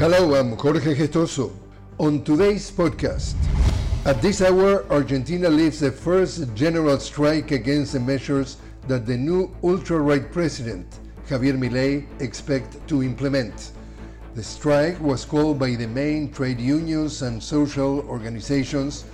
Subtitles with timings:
[0.00, 1.52] Hello, I'm Jorge Gestoso.
[1.98, 3.34] On today's podcast,
[4.06, 8.56] at this hour, Argentina leads the first general strike against the measures
[8.88, 10.86] that the new ultra-right president,
[11.28, 13.72] Javier Milei, expect to implement.
[14.34, 19.04] The strike was called by the main trade unions and social organizations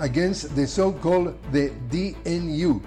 [0.00, 2.82] against the so-called the DNU,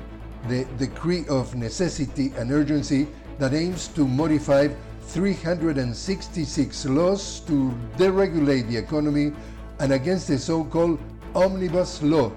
[0.50, 3.08] the Decree of Necessity and Urgency
[3.40, 4.68] that aims to modify
[5.08, 9.32] 366 laws to deregulate the economy
[9.80, 11.00] and against the so-called
[11.36, 12.32] Omnibus Law,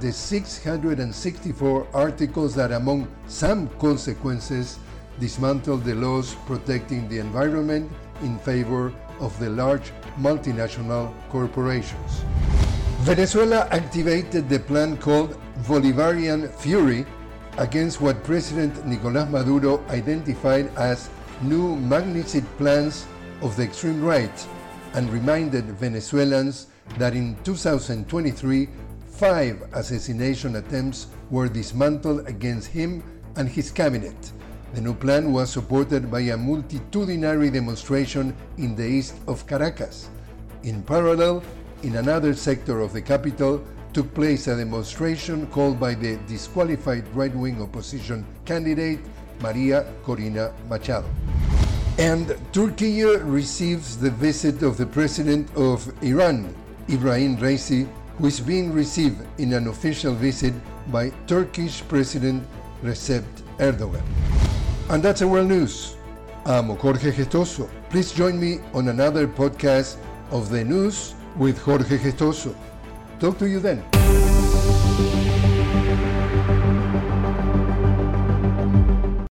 [0.00, 4.78] the 664 articles that, among some consequences,
[5.20, 7.90] dismantle the laws protecting the environment
[8.22, 12.24] in favor of the large multinational corporations.
[13.02, 15.38] Venezuela activated the plan called
[15.68, 17.06] Bolivarian Fury
[17.58, 21.08] against what President Nicolás Maduro identified as
[21.42, 23.06] new magnicide plans
[23.42, 24.46] of the extreme right
[24.94, 26.68] and reminded Venezuelans
[26.98, 28.68] that in 2023,
[29.08, 33.02] five assassination attempts were dismantled against him
[33.36, 34.32] and his cabinet.
[34.74, 40.08] The new plan was supported by a multitudinary demonstration in the east of Caracas.
[40.62, 41.42] In parallel,
[41.82, 47.34] in another sector of the capital, took place a demonstration called by the disqualified right
[47.36, 48.98] wing opposition candidate
[49.40, 51.08] Maria Corina Machado.
[51.98, 56.52] And Turkey receives the visit of the president of Iran,
[56.88, 57.86] Ebrahim Raisi,
[58.18, 60.54] who is being received in an official visit
[60.90, 62.42] by Turkish President
[62.82, 63.22] Recep
[63.58, 64.02] Erdogan.
[64.90, 65.96] And that's our world news.
[66.44, 67.70] I'm Jorge Gestoso.
[67.90, 69.96] Please join me on another podcast
[70.32, 72.56] of the news with Jorge Gestoso.
[73.20, 75.23] Talk to you then.